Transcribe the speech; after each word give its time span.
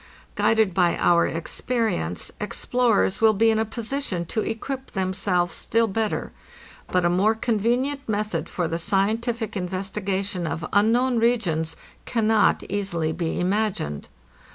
Guided 0.33 0.73
by 0.73 0.97
our 0.97 1.27
experience, 1.27 2.31
explorers 2.41 3.21
will 3.21 3.35
be 3.35 3.51
in 3.51 3.59
a 3.59 3.65
position 3.65 4.25
to 4.25 4.41
equip 4.41 4.89
them 4.93 5.13
selves 5.13 5.53
still 5.53 5.85
better; 5.85 6.31
but 6.91 7.05
a 7.05 7.07
more 7.09 7.35
convenient 7.35 8.09
method 8.09 8.49
for 8.49 8.67
the 8.67 8.77
scien 8.77 9.19
tific 9.19 9.55
investigation 9.55 10.47
of 10.47 10.65
unknown 10.73 11.19
regions 11.19 11.75
cannot 12.07 12.63
easily 12.67 13.11
be 13.11 13.39
imagined. 13.39 14.07